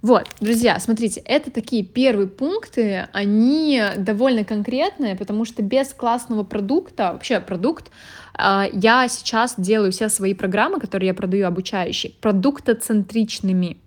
Вот, 0.00 0.28
друзья, 0.40 0.78
смотрите, 0.78 1.20
это 1.24 1.50
такие 1.50 1.84
первые 1.84 2.28
пункты, 2.28 3.08
они 3.12 3.82
довольно 3.96 4.44
конкретные, 4.44 5.16
потому 5.16 5.44
что 5.44 5.60
без 5.60 5.92
классного 5.92 6.44
продукта, 6.44 7.12
вообще 7.12 7.40
продукт, 7.40 7.90
а, 8.34 8.66
я 8.72 9.08
сейчас 9.08 9.54
делаю 9.58 9.90
все 9.90 10.08
свои 10.08 10.34
программы, 10.34 10.78
которые 10.78 11.08
я 11.08 11.14
продаю 11.14 11.48
обучающие, 11.48 12.12
продуктоцентричными. 12.20 13.78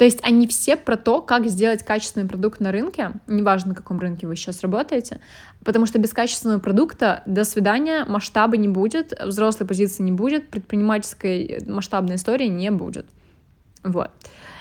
То 0.00 0.06
есть 0.06 0.20
они 0.22 0.46
все 0.46 0.76
про 0.76 0.96
то, 0.96 1.20
как 1.20 1.46
сделать 1.46 1.82
качественный 1.82 2.26
продукт 2.26 2.58
на 2.58 2.72
рынке, 2.72 3.10
неважно, 3.26 3.68
на 3.68 3.74
каком 3.74 4.00
рынке 4.00 4.26
вы 4.26 4.34
сейчас 4.34 4.62
работаете, 4.62 5.20
потому 5.62 5.84
что 5.84 5.98
без 5.98 6.14
качественного 6.14 6.58
продукта 6.58 7.22
до 7.26 7.44
свидания, 7.44 8.06
масштаба 8.06 8.56
не 8.56 8.66
будет, 8.66 9.12
взрослой 9.22 9.66
позиции 9.66 10.02
не 10.02 10.12
будет, 10.12 10.48
предпринимательской 10.48 11.62
масштабной 11.66 12.16
истории 12.16 12.46
не 12.46 12.70
будет. 12.70 13.04
Вот. 13.82 14.10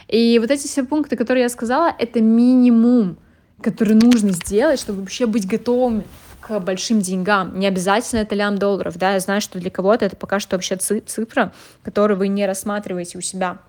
И 0.09 0.37
вот 0.39 0.51
эти 0.51 0.67
все 0.67 0.83
пункты, 0.83 1.15
которые 1.15 1.43
я 1.43 1.49
сказала, 1.49 1.95
это 1.97 2.19
минимум, 2.19 3.17
который 3.61 3.93
нужно 3.93 4.31
сделать, 4.31 4.81
чтобы 4.81 4.99
вообще 4.99 5.25
быть 5.25 5.47
готовыми 5.47 6.03
к 6.41 6.59
большим 6.59 6.99
деньгам. 6.99 7.57
Не 7.57 7.67
обязательно 7.67 8.19
это 8.19 8.35
лям 8.35 8.57
долларов, 8.57 8.97
да, 8.97 9.13
я 9.13 9.21
знаю, 9.21 9.39
что 9.39 9.57
для 9.57 9.71
кого-то 9.71 10.03
это 10.03 10.17
пока 10.17 10.41
что 10.41 10.57
вообще 10.57 10.75
цифра, 10.75 11.53
которую 11.81 12.17
вы 12.17 12.27
не 12.27 12.45
рассматриваете 12.45 13.17
у 13.17 13.21
себя 13.21 13.59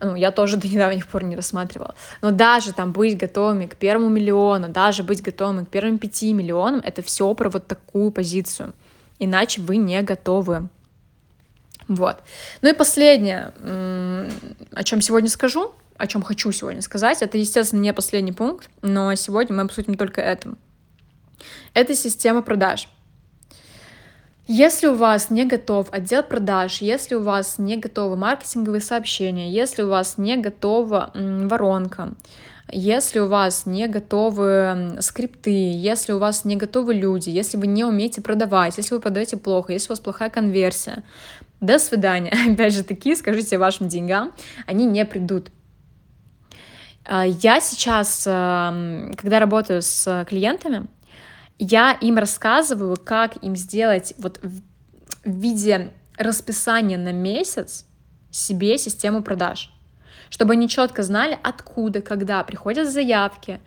ну, 0.00 0.14
я 0.14 0.30
тоже 0.30 0.56
до 0.56 0.66
недавних 0.66 1.06
пор 1.06 1.24
не 1.24 1.36
рассматривала. 1.36 1.94
Но 2.22 2.30
даже 2.30 2.72
там 2.72 2.92
быть 2.92 3.16
готовыми 3.16 3.66
к 3.66 3.76
первому 3.76 4.08
миллиону, 4.08 4.68
даже 4.68 5.02
быть 5.02 5.22
готовыми 5.22 5.64
к 5.64 5.68
первым 5.68 5.98
пяти 5.98 6.32
миллионам, 6.32 6.80
это 6.84 7.02
все 7.02 7.32
про 7.34 7.50
вот 7.50 7.66
такую 7.66 8.10
позицию. 8.10 8.72
Иначе 9.18 9.60
вы 9.60 9.76
не 9.76 10.00
готовы. 10.02 10.68
Вот. 11.88 12.18
Ну 12.62 12.70
и 12.70 12.72
последнее, 12.72 13.52
о 14.72 14.84
чем 14.84 15.00
сегодня 15.00 15.28
скажу, 15.28 15.74
о 15.96 16.06
чем 16.06 16.22
хочу 16.22 16.50
сегодня 16.52 16.80
сказать, 16.80 17.20
это, 17.20 17.36
естественно, 17.36 17.80
не 17.80 17.92
последний 17.92 18.32
пункт, 18.32 18.70
но 18.80 19.14
сегодня 19.16 19.56
мы 19.56 19.62
обсудим 19.62 19.96
только 19.96 20.22
это. 20.22 20.54
Это 21.74 21.94
система 21.94 22.42
продаж. 22.42 22.88
Если 24.52 24.88
у 24.88 24.96
вас 24.96 25.30
не 25.30 25.44
готов 25.44 25.86
отдел 25.92 26.24
продаж, 26.24 26.78
если 26.80 27.14
у 27.14 27.22
вас 27.22 27.58
не 27.58 27.76
готовы 27.76 28.16
маркетинговые 28.16 28.80
сообщения, 28.80 29.48
если 29.48 29.84
у 29.84 29.88
вас 29.88 30.18
не 30.18 30.36
готова 30.36 31.12
воронка, 31.14 32.14
если 32.68 33.20
у 33.20 33.28
вас 33.28 33.64
не 33.64 33.86
готовы 33.86 34.96
скрипты, 35.02 35.52
если 35.52 36.14
у 36.14 36.18
вас 36.18 36.44
не 36.44 36.56
готовы 36.56 36.94
люди, 36.94 37.30
если 37.30 37.58
вы 37.58 37.68
не 37.68 37.84
умеете 37.84 38.22
продавать, 38.22 38.76
если 38.76 38.92
вы 38.92 39.00
продаете 39.00 39.36
плохо, 39.36 39.72
если 39.72 39.86
у 39.86 39.92
вас 39.92 40.00
плохая 40.00 40.30
конверсия, 40.30 41.04
до 41.60 41.78
свидания. 41.78 42.32
Опять 42.52 42.74
же 42.74 42.82
таки, 42.82 43.14
скажите 43.14 43.56
вашим 43.56 43.86
деньгам, 43.86 44.32
они 44.66 44.84
не 44.84 45.04
придут. 45.04 45.52
А, 47.04 47.24
я 47.24 47.60
сейчас, 47.60 48.24
когда 48.24 49.38
работаю 49.38 49.80
с 49.80 50.26
клиентами, 50.28 50.88
я 51.60 51.92
им 51.92 52.16
рассказываю, 52.16 52.96
как 52.96 53.36
им 53.44 53.54
сделать 53.54 54.14
вот 54.18 54.40
в 54.42 54.62
виде 55.24 55.92
расписания 56.16 56.96
на 56.96 57.12
месяц 57.12 57.84
себе 58.30 58.78
систему 58.78 59.22
продаж, 59.22 59.70
чтобы 60.30 60.54
они 60.54 60.68
четко 60.68 61.02
знали, 61.02 61.38
откуда, 61.42 62.00
когда 62.00 62.42
приходят 62.44 62.90
заявки, 62.90 63.60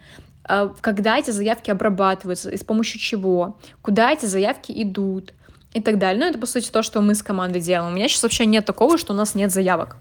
э, 0.50 0.70
когда 0.82 1.20
эти 1.20 1.30
заявки 1.30 1.70
обрабатываются 1.70 2.50
и 2.50 2.58
с 2.58 2.64
помощью 2.64 3.00
чего, 3.00 3.60
куда 3.84 4.12
эти 4.12 4.26
заявки 4.26 4.72
идут 4.76 5.34
и 5.74 5.82
так 5.82 6.00
далее. 6.00 6.24
Ну, 6.24 6.30
это, 6.30 6.40
по 6.40 6.48
сути, 6.48 6.72
то, 6.72 6.82
что 6.82 7.00
мы 7.02 7.14
с 7.14 7.22
командой 7.22 7.62
делаем. 7.62 7.92
У 7.92 7.96
меня 7.96 8.08
сейчас 8.08 8.24
вообще 8.24 8.48
нет 8.48 8.66
такого, 8.66 8.98
что 8.98 9.14
у 9.14 9.16
нас 9.16 9.36
нет 9.36 9.52
заявок. 9.52 9.98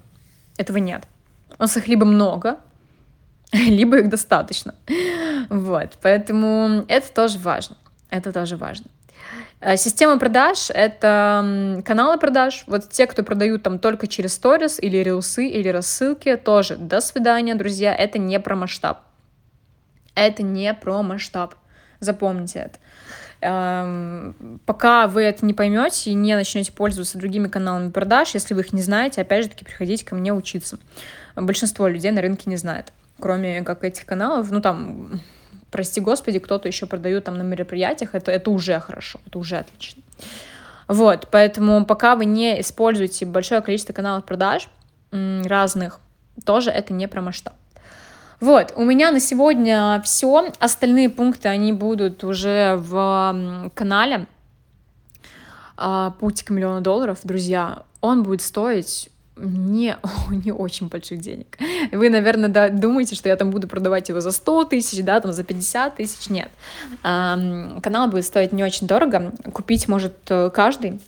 Этого 0.57 0.79
нет. 0.79 1.05
У 1.59 1.63
нас 1.63 1.77
их 1.77 1.89
либо 1.89 2.07
много, 2.07 2.59
либо 3.53 3.99
их 3.99 4.09
достаточно. 4.09 4.75
Вот, 5.51 5.99
поэтому 6.01 6.87
это 6.89 7.13
тоже 7.13 7.39
важно. 7.39 7.77
Это 8.13 8.31
тоже 8.31 8.57
важно. 8.57 8.91
Э, 9.61 9.79
система 9.79 10.19
продаж— 10.19 10.71
это 10.75 11.83
каналы 11.87 12.19
продаж. 12.19 12.65
Вот 12.67 12.91
те, 12.91 13.07
кто 13.07 13.23
продают 13.23 13.63
там 13.63 13.79
только 13.79 14.07
через 14.07 14.35
сторис 14.35 14.79
или 14.79 14.99
рилсы, 14.99 15.49
или 15.49 15.69
рассылки, 15.69 16.37
тоже 16.37 16.77
до 16.77 17.01
свидания, 17.01 17.55
друзья. 17.55 17.95
Это 17.95 18.19
не 18.19 18.39
про 18.39 18.55
масштаб. 18.55 19.01
Это 20.15 20.43
не 20.43 20.75
про 20.75 21.03
масштаб. 21.03 21.55
Запомните 22.01 22.59
это. 22.71 22.79
Эм, 23.41 24.61
пока 24.67 25.07
вы 25.07 25.23
это 25.23 25.47
не 25.47 25.55
поймете 25.55 26.11
и 26.11 26.15
не 26.15 26.35
начнете 26.35 26.71
пользоваться 26.71 27.17
другими 27.17 27.49
каналами 27.49 27.91
продаж, 27.91 28.35
если 28.35 28.53
вы 28.53 28.61
их 28.61 28.75
не 28.75 28.83
знаете, 28.83 29.23
опять 29.23 29.45
же 29.45 29.51
таки 29.51 29.65
приходите 29.65 30.05
ко 30.05 30.15
мне 30.15 30.35
учиться. 30.35 30.79
Большинство 31.35 31.89
людей 31.89 32.11
на 32.11 32.21
рынке 32.21 32.51
не 32.51 32.57
знает, 32.57 32.93
кроме 33.19 33.63
как 33.63 33.85
этих 33.85 34.05
каналов. 34.05 34.51
Ну 34.51 34.61
там 34.61 35.23
прости 35.73 36.01
господи, 36.01 36.39
кто-то 36.39 36.69
еще 36.69 36.87
продает 36.87 37.25
там 37.25 37.37
на 37.37 37.43
мероприятиях, 37.43 38.15
это, 38.15 38.31
это 38.31 38.51
уже 38.51 38.79
хорошо, 38.79 39.19
это 39.27 39.39
уже 39.39 39.57
отлично. 39.57 40.03
Вот, 40.87 41.29
поэтому 41.31 41.85
пока 41.87 42.15
вы 42.15 42.27
не 42.27 42.61
используете 42.61 43.27
большое 43.27 43.63
количество 43.63 43.93
каналов 43.93 44.25
продаж 44.25 44.69
разных, 45.11 46.01
тоже 46.45 46.71
это 46.71 46.93
не 46.93 47.09
про 47.09 47.23
масштаб. 47.23 47.55
Вот, 48.41 48.73
у 48.77 48.85
меня 48.85 49.13
на 49.13 49.21
сегодня 49.21 50.03
все. 50.05 50.53
Остальные 50.59 51.11
пункты, 51.11 51.49
они 51.49 51.73
будут 51.73 52.25
уже 52.25 52.75
в 52.77 53.71
канале. 53.75 54.27
а, 55.77 56.11
путь 56.11 56.43
к 56.43 56.51
миллиону 56.51 56.81
долларов, 56.81 57.21
друзья, 57.23 57.85
он 58.01 58.25
будет 58.25 58.43
стоить 58.43 59.11
не, 59.37 59.97
не 60.31 60.53
очень 60.53 60.89
больших 60.89 61.21
денег. 61.21 61.59
Вы, 61.91 62.11
наверное, 62.11 62.49
да, 62.49 62.69
думаете, 62.69 63.15
что 63.15 63.29
я 63.29 63.37
там 63.37 63.51
буду 63.51 63.69
продавать 63.69 64.09
его 64.09 64.21
за 64.21 64.33
100 64.33 64.65
тысяч, 64.67 65.03
да, 65.03 65.21
там 65.21 65.33
за 65.33 65.45
50 65.45 65.97
тысяч. 65.97 66.29
Нет. 66.29 66.51
Канал 67.03 68.09
будет 68.09 68.25
стоить 68.25 68.53
не 68.53 68.65
очень 68.65 68.87
дорого. 68.87 69.33
Купить 69.53 69.89
может 69.89 70.15
э, 70.29 70.51
каждый. 70.51 71.01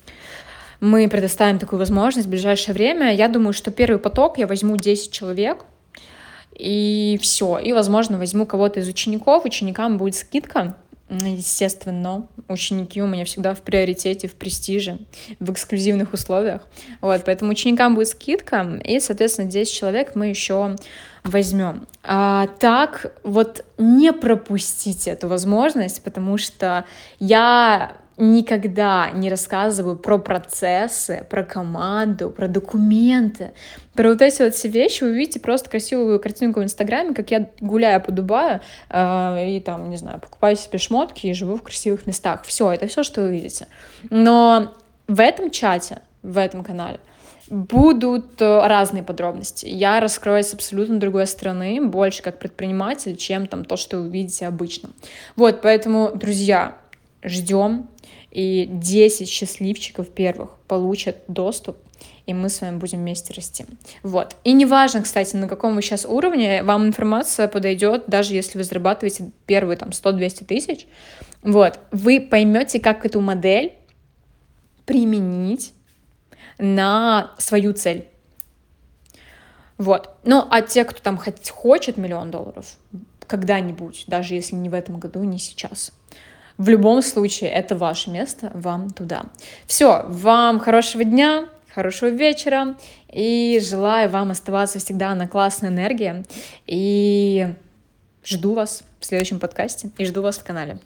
Мы 0.81 1.09
предоставим 1.09 1.59
такую 1.59 1.79
возможность 1.79 2.27
в 2.27 2.31
ближайшее 2.31 2.75
время. 2.75 3.15
Я 3.15 3.29
думаю, 3.29 3.53
что 3.53 3.71
первый 3.71 3.99
поток 3.99 4.39
я 4.39 4.47
возьму 4.47 4.77
10 4.77 5.11
человек, 5.13 5.65
и 6.55 7.19
все. 7.21 7.59
И, 7.59 7.73
возможно, 7.73 8.19
возьму 8.19 8.47
кого-то 8.47 8.81
из 8.81 8.89
учеников. 8.89 9.45
Ученикам 9.45 9.99
будет 9.99 10.15
скидка 10.15 10.77
естественно, 11.09 12.27
ученики 12.49 13.03
у 13.03 13.07
меня 13.07 13.25
всегда 13.25 13.55
в 13.55 13.61
приоритете, 13.61 14.29
в 14.29 14.35
престиже, 14.35 14.99
в 15.39 15.53
эксклюзивных 15.53 16.13
условиях. 16.13 16.67
Вот, 17.01 17.23
поэтому 17.25 17.51
ученикам 17.51 17.95
будет 17.95 18.09
скидка, 18.09 18.81
и, 18.83 19.01
соответственно, 19.01 19.51
10 19.51 19.73
человек 19.73 20.15
мы 20.15 20.29
еще 20.29 20.77
возьмем. 21.23 21.87
А, 22.03 22.49
так, 22.59 23.15
вот 23.23 23.65
не 23.79 24.13
пропустите 24.13 25.11
эту 25.11 25.29
возможность, 25.29 26.03
потому 26.03 26.39
что 26.39 26.85
я 27.19 27.97
никогда 28.17 29.11
не 29.11 29.29
рассказываю 29.29 29.97
про 29.97 30.19
процессы, 30.19 31.27
про 31.29 31.43
команду, 31.45 32.31
про 32.31 32.49
документы, 32.49 33.53
про 33.95 34.11
вот 34.11 34.23
эти 34.23 34.43
вот 34.43 34.55
все 34.55 34.69
вещи. 34.69 35.03
Вы 35.03 35.11
увидите 35.11 35.41
просто 35.41 35.71
красивую 35.71 36.21
картинку 36.21 36.61
в 36.61 36.65
Инстаграме, 36.65 37.15
как 37.15 37.31
я 37.31 37.49
гуляю 37.61 38.01
по 38.01 38.13
Дубаю 38.13 38.61
э, 38.91 39.51
и 39.51 39.61
там, 39.61 39.91
не 39.91 39.97
знаю, 39.97 40.21
покупаю 40.21 40.57
себе 40.57 40.79
шмотки 40.79 41.27
и 41.27 41.35
живу 41.35 41.57
в 41.57 41.63
красивых 41.63 42.07
местах. 42.07 42.45
Все, 42.45 42.71
это 42.73 42.87
все, 42.87 43.03
что 43.03 43.23
вы 43.23 43.33
видите. 43.33 43.67
Но 44.11 44.75
в 45.09 45.21
этом 45.21 45.51
чате, 45.51 45.99
в 46.23 46.39
этом 46.39 46.65
канале 46.65 46.99
будут 47.49 48.41
э, 48.41 48.67
разные 48.67 49.03
подробности. 49.03 49.67
Я 49.67 50.01
раскрою 50.01 50.43
с 50.43 50.55
абсолютно 50.55 50.99
другой 50.99 51.27
стороны, 51.27 51.81
больше 51.83 52.23
как 52.23 52.39
предприниматель, 52.39 53.17
чем 53.17 53.47
там 53.47 53.65
то, 53.65 53.77
что 53.77 53.99
вы 53.99 54.09
видите 54.09 54.47
обычно. 54.47 54.91
Вот, 55.37 55.61
поэтому, 55.61 56.13
друзья, 56.15 56.77
ждем, 57.25 57.89
и 58.31 58.67
10 58.69 59.29
счастливчиков 59.29 60.09
первых 60.09 60.59
получат 60.67 61.19
доступ, 61.29 61.79
и 62.27 62.35
мы 62.35 62.49
с 62.49 62.61
вами 62.61 62.79
будем 62.79 62.99
вместе 62.99 63.33
расти. 63.33 63.65
Вот. 64.03 64.37
И 64.43 64.53
неважно, 64.53 65.03
кстати, 65.03 65.37
на 65.37 65.47
каком 65.47 65.77
вы 65.77 65.83
сейчас 65.83 66.05
уровне, 66.05 66.63
вам 66.63 66.87
информация 66.87 67.47
подойдет, 67.49 68.05
даже 68.09 68.35
если 68.35 68.59
вы 68.59 68.65
зарабатываете 68.65 69.31
первые 69.47 69.77
там 69.77 69.91
100-200 69.91 70.45
тысяч, 70.47 70.87
вот, 71.43 71.79
вы 71.93 72.21
поймете, 72.21 72.81
как 72.81 73.07
эту 73.07 73.21
модель 73.21 73.75
применить 74.85 75.73
на 76.59 77.35
свою 77.39 77.73
цель. 77.73 78.09
Вот. 79.79 80.11
Ну, 80.25 80.45
а 80.51 80.63
те, 80.63 80.85
кто 80.85 81.01
там 81.01 81.19
хоть 81.19 81.51
хочет 81.51 81.97
миллион 81.97 82.31
долларов, 82.31 82.77
когда-нибудь, 83.27 84.05
даже 84.07 84.35
если 84.35 84.55
не 84.57 84.69
в 84.69 84.75
этом 84.75 84.99
году, 84.99 85.23
не 85.25 85.39
сейчас, 85.39 85.93
в 86.57 86.69
любом 86.69 87.03
случае, 87.03 87.51
это 87.51 87.77
ваше 87.77 88.11
место, 88.11 88.51
вам 88.55 88.91
туда. 88.91 89.25
Все, 89.67 90.05
вам 90.09 90.61
хорошего 90.61 91.05
дня, 91.05 91.49
хорошего 91.75 92.11
вечера, 92.11 92.77
и 93.11 93.61
желаю 93.63 94.09
вам 94.11 94.31
оставаться 94.31 94.79
всегда 94.79 95.15
на 95.15 95.27
классной 95.27 95.69
энергии, 95.69 96.25
и 96.67 97.55
жду 98.25 98.55
вас 98.55 98.83
в 99.01 99.05
следующем 99.05 99.41
подкасте, 99.41 99.91
и 99.99 100.05
жду 100.05 100.23
вас 100.23 100.39
в 100.39 100.45
канале. 100.45 100.79